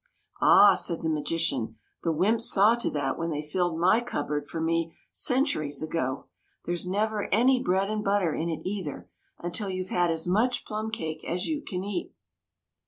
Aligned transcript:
"Ah," 0.41 0.73
said 0.73 1.03
the 1.03 1.09
magician," 1.09 1.75
the 2.03 2.11
wymps 2.11 2.45
saw 2.49 2.73
to 2.73 2.89
that, 2.89 3.19
when 3.19 3.29
they 3.29 3.43
filled 3.43 3.79
my 3.79 3.99
cupboard 3.99 4.47
for 4.47 4.59
me, 4.59 4.97
centuries 5.11 5.83
ago. 5.83 6.25
There 6.65 6.75
's 6.75 6.87
never 6.87 7.27
any 7.31 7.61
bread 7.61 7.91
and 7.91 8.03
butter 8.03 8.33
in 8.33 8.49
it, 8.49 8.61
either— 8.65 9.07
until 9.43 9.69
you 9.69 9.85
Ve 9.85 9.93
had 9.93 10.09
as 10.09 10.25
much 10.27 10.65
plum 10.65 10.89
cake 10.89 11.23
as 11.23 11.45
you 11.45 11.61
can 11.61 11.83
eat." 11.83 12.15